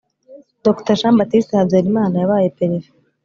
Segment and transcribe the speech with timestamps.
[0.63, 2.91] Dr Jean Baptiste Habyarimana yabaye Perefe